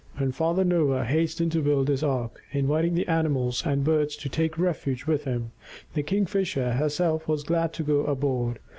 [0.17, 4.57] When Father Noah hastened to build his ark, inviting the animals and birds to take
[4.57, 5.51] refuge with him,
[5.93, 8.57] the Kingfisher herself was glad to go aboard.